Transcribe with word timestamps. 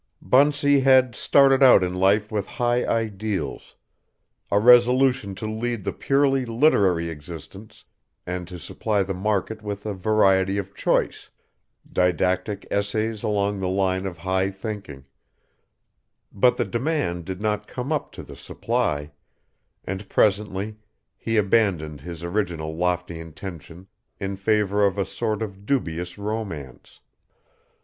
Bunsey 0.19 0.79
had 0.79 1.13
started 1.13 1.61
out 1.61 1.83
in 1.83 1.93
life 1.93 2.31
with 2.31 2.47
high 2.57 2.83
ideals, 2.87 3.75
a 4.49 4.57
resolution 4.59 5.35
to 5.35 5.45
lead 5.45 5.83
the 5.83 5.93
purely 5.93 6.43
literary 6.43 7.11
existence 7.11 7.85
and 8.25 8.47
to 8.47 8.57
supply 8.57 9.03
the 9.03 9.13
market 9.13 9.61
with 9.61 9.85
a 9.85 9.93
variety 9.93 10.57
of 10.57 10.73
choice, 10.73 11.29
didactic 11.93 12.65
essays 12.71 13.21
along 13.21 13.59
the 13.59 13.69
line 13.69 14.07
of 14.07 14.17
high 14.17 14.49
thinking; 14.49 15.05
but 16.31 16.57
the 16.57 16.65
demand 16.65 17.23
did 17.25 17.39
not 17.39 17.67
come 17.67 17.91
up 17.91 18.11
to 18.11 18.23
the 18.23 18.35
supply, 18.35 19.11
and 19.85 20.09
presently 20.09 20.77
he 21.15 21.37
abandoned 21.37 22.01
his 22.01 22.23
original 22.23 22.75
lofty 22.75 23.19
intention 23.19 23.85
in 24.19 24.35
favor 24.35 24.83
of 24.83 24.97
a 24.97 25.05
sort 25.05 25.43
of 25.43 25.67
dubious 25.67 26.17
romance. 26.17 27.01